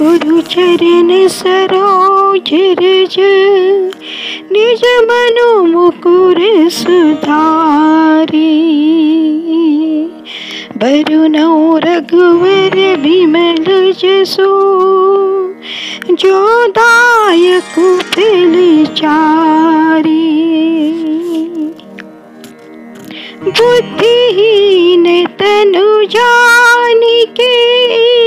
[0.00, 3.16] गुरु चरण सरोज रज।
[4.52, 7.52] निज मनु मुकुर सुधारी।
[10.76, 14.72] वरुणौ रघुवर विमल जसो।
[16.10, 20.32] जो दायक फिल चारी।
[23.44, 28.21] बुद्धिहीन तनु जानिके सुमिरो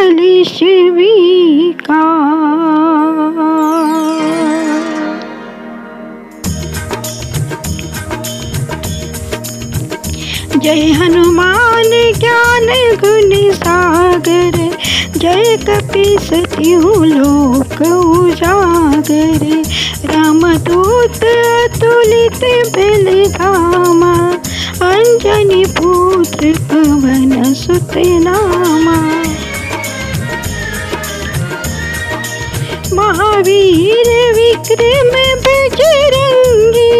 [0.00, 0.58] कलिश
[0.92, 1.98] विकार
[10.56, 12.68] जय हनुमान ज्ञान
[13.02, 14.56] गुण सागर,
[15.16, 16.30] जय कपीस
[17.12, 19.44] लोक उजागर।
[20.12, 22.42] राम दूत अतुलित
[22.76, 24.14] बल धामा
[24.90, 28.98] अंजनी पुत्र पवन सुत नामा
[33.10, 35.08] महावीर विक्रम
[35.44, 36.92] बजरंगी,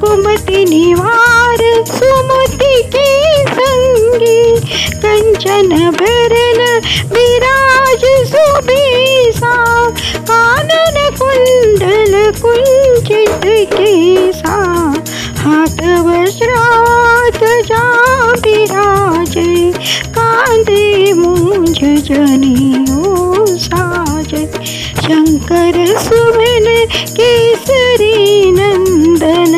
[0.00, 3.10] कुमति निवार सुमति के
[3.48, 4.40] संगी,
[5.02, 6.60] कंचन भरन
[7.12, 9.54] विराज सुबीसा,
[10.30, 14.56] कानन कुंडल कुंचित केसा,
[15.42, 17.84] हाथ वज्रात जा
[18.46, 19.72] विराजे
[20.16, 22.81] कांदे मूंझ साजे
[25.52, 26.66] शंकर सुमन
[27.16, 29.54] केसरी नंदन,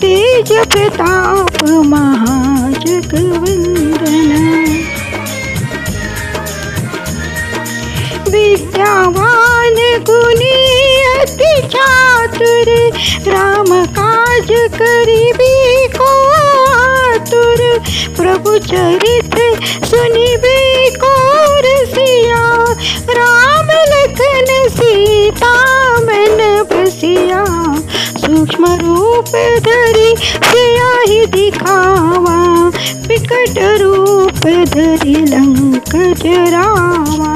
[0.00, 2.90] तेज प्रताप महाजगवंदन।
[8.28, 9.76] विद्यावान
[10.10, 10.58] गुणी
[11.14, 12.68] अति चातुर
[13.32, 16.12] राम काज करिबी को
[16.82, 17.60] आतुर।
[18.16, 19.34] प्रभु चरित
[19.84, 20.60] सुनिबे
[25.02, 25.52] सीता
[26.00, 26.38] मन
[26.70, 27.44] बसिया,
[28.18, 29.32] सूक्ष्म रूप
[29.64, 32.36] धरि सियाहि दिखावा,
[33.08, 37.32] विकट रूप धरि, लंक जरावा।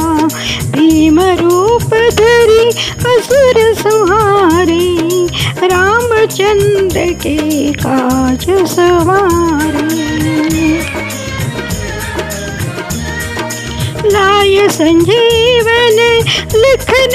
[0.70, 2.68] भीम रूप धरी,
[3.12, 5.26] असुर संहारे,
[5.66, 10.06] रामचंद्र के काज सवारे।
[14.58, 15.98] संजीवन,
[16.54, 17.14] लखन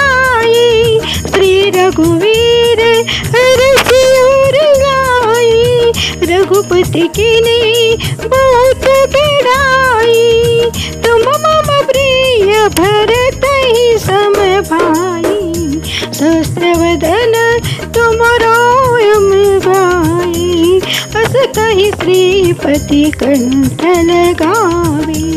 [0.00, 2.80] आई। श्री रघुवीर
[4.82, 5.92] गाई।
[6.22, 7.96] रघुपति की ने
[8.28, 10.62] बहुत बड़ाई
[11.04, 14.32] तुम मम प्रिय भरत ही सम
[14.70, 15.80] भाई।
[16.12, 17.34] सहस्त्रवदन
[17.94, 19.28] तुम रोयम
[19.60, 20.80] गाई।
[21.16, 25.30] अस कही श्रीपति कंठ लगावे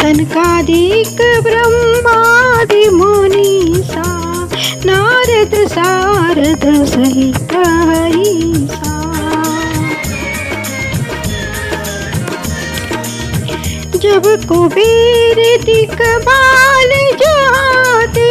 [0.00, 4.08] सनकादिक ब्रह्मादि मुनीसा
[4.86, 7.50] नारद सारद सहित
[14.02, 16.90] जब कुबेर दिक बाल
[17.22, 18.30] जाते,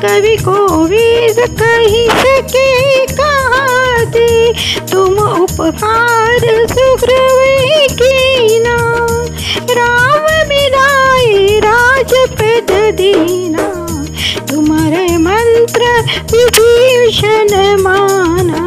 [0.00, 2.70] कवि को वेद कही सके
[3.12, 4.28] कहते
[4.92, 7.43] तुम उपकार सुग्रीव
[13.24, 13.66] दीना
[14.50, 15.82] तुम्हारे मंत्र
[16.32, 17.52] विभीषण
[17.82, 18.66] माना,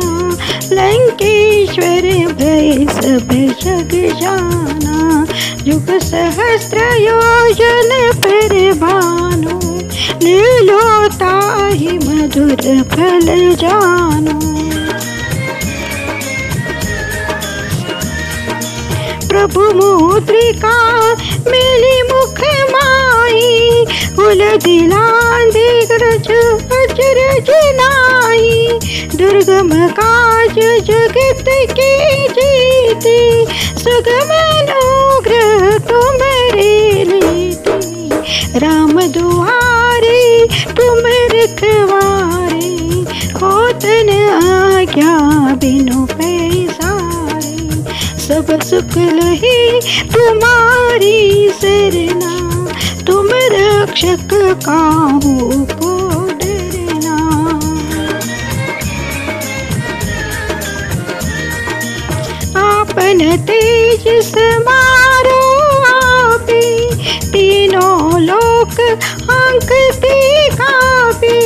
[0.72, 3.30] लंकेश्वर भय सब
[3.62, 5.26] जग जाना,
[5.68, 7.90] युग सहस्त्र योजन
[8.26, 9.60] पर भानु
[10.24, 11.34] लीलोता
[11.72, 13.28] ही मधुर फल
[13.62, 14.40] जानो।
[19.30, 20.76] प्रभु मुद्रिका,
[21.48, 22.40] मिली मुख
[22.72, 23.67] माई
[29.16, 33.46] दुर्गम काज जगत के जीते,
[33.80, 35.78] सुगम अनुग्रह
[38.60, 41.00] राम दुआरे तुम
[41.34, 42.76] रखवारे,
[43.42, 44.10] होतन
[44.44, 45.18] आज्ञा
[45.56, 47.84] बिनु पैसारे।
[48.28, 49.82] सब सुख लही
[50.14, 52.07] तुम्हारी तुम
[53.98, 54.34] रक्षक
[54.66, 55.34] काहू
[55.70, 55.92] को
[56.40, 57.16] डरना
[62.62, 65.40] आपन तेज समारो
[65.94, 66.62] आपे,
[67.32, 68.20] तीनों
[69.24, 71.40] पंखती कापे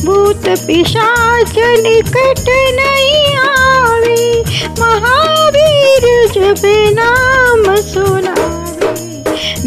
[0.00, 1.54] भूत पिशाच
[1.84, 2.48] निकट
[2.80, 4.24] नहीं आवे,
[4.80, 6.66] महावीर जब
[7.00, 8.94] नाम सुनावे।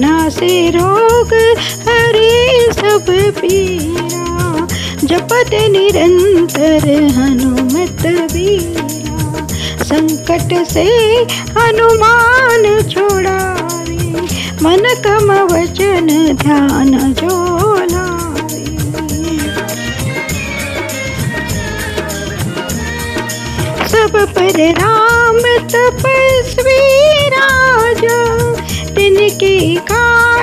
[0.02, 1.75] नासे रोग हरे
[2.96, 3.08] सब
[3.38, 4.68] पीरा
[5.04, 8.04] जपत निरंतर हनुमत
[8.34, 9.18] वीरा,
[9.84, 10.86] संकट से
[11.58, 13.98] हनुमान छोड़ावे,
[14.64, 16.08] मन कम वचन
[16.44, 17.44] ध्यान जो
[23.90, 25.44] सब पर राम
[25.74, 26.80] तपस्वी
[27.36, 28.18] राजा,
[28.96, 29.56] तिनके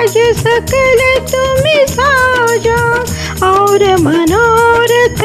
[0.03, 1.01] काज सकल
[1.31, 2.79] तुम साजा
[3.47, 5.21] और मनोरथ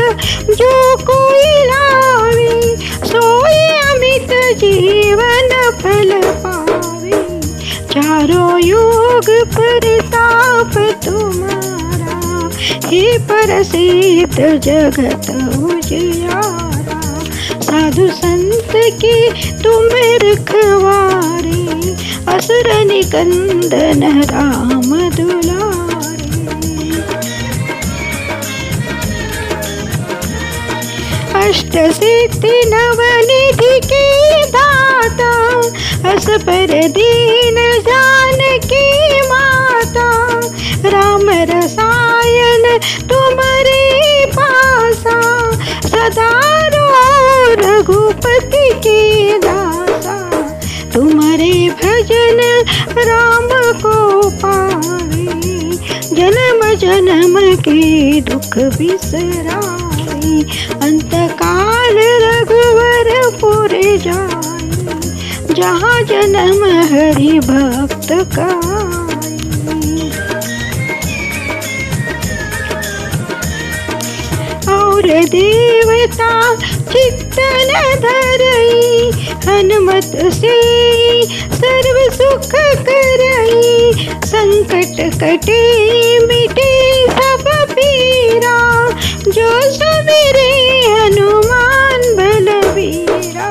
[0.51, 0.71] जो
[1.03, 4.31] कोई लावे सोई अमित
[4.61, 6.13] जीवन फल
[6.45, 7.23] पावे।
[7.93, 12.49] चारों युग प्रताप तुम्हारा,
[12.87, 15.31] हे प्रसिद्ध जगत
[15.65, 17.01] उजियारा।
[17.61, 18.73] साधु संत
[19.03, 19.19] की
[19.63, 19.89] तुम
[20.25, 21.68] रखवारे
[22.39, 26.27] असुर निकंदन राम दुलारे।
[31.41, 34.05] अष्ट सिद्धि नवनिधि के
[34.55, 35.33] दाता
[36.13, 37.59] अस पर दीन
[37.89, 38.41] जान
[38.71, 38.87] की
[56.83, 57.39] जन्म
[57.69, 60.41] के दुख बिसरावे
[60.87, 63.11] अंतकाल रघुवर
[63.41, 65.01] पुरे जाए
[65.59, 68.09] जहाँ जन्म हरि भक्त
[68.39, 68.49] का
[74.75, 76.31] और देवता
[76.93, 77.73] चित्तन
[78.05, 79.11] धरई
[79.47, 80.57] हनुमत से
[81.61, 82.51] सर्व सुख
[82.89, 83.93] करई,
[84.27, 85.63] संकट कटे
[86.27, 86.71] मिटे
[87.09, 88.57] सब पीरा,
[89.37, 90.51] जो सुमिरे
[90.93, 93.51] हनुमान बलवीरा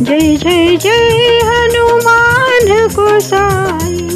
[0.00, 4.08] जय जय जय हनुमान गोसाई,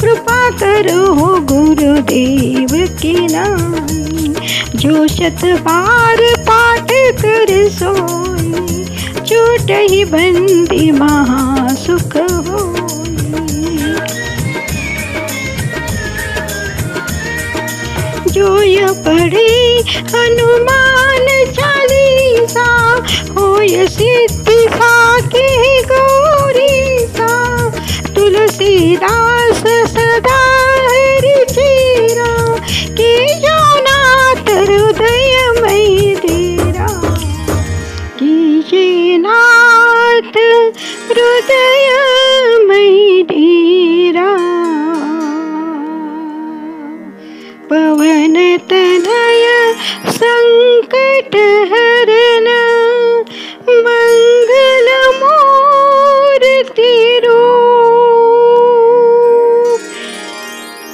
[0.00, 4.34] कृपा करो गुरुदेव की नाई
[4.76, 6.20] जो शत पाठ
[7.22, 8.84] कर सोई
[9.30, 12.16] चोट ही बंदी महासुख
[12.48, 12.62] हो
[18.34, 19.48] जो यह पढ़े
[20.14, 21.26] हनुमान
[21.58, 22.66] चालीसा
[23.38, 23.46] हो
[23.96, 24.66] सिद्धि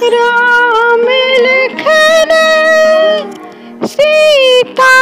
[0.02, 1.06] राम
[3.86, 4.92] सीता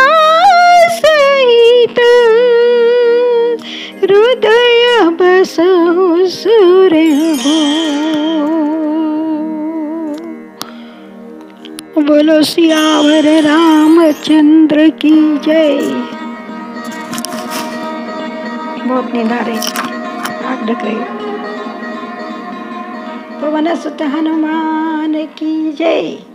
[0.88, 2.00] सहित।
[4.02, 4.86] हृदय
[6.26, 6.94] सुर
[11.98, 15.78] बोलो, सियावर रामचंद्र की जय।
[18.88, 19.04] बहुत
[19.38, 19.58] रही
[20.44, 21.17] आग ढक रही
[23.48, 26.27] पवन सुत हनुमान की जय।